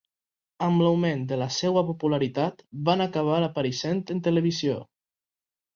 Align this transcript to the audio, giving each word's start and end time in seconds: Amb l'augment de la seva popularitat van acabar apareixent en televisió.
Amb 0.67 0.83
l'augment 0.85 1.21
de 1.31 1.37
la 1.41 1.47
seva 1.57 1.83
popularitat 1.91 2.65
van 2.91 3.07
acabar 3.09 3.39
apareixent 3.51 4.05
en 4.17 4.25
televisió. 4.31 4.85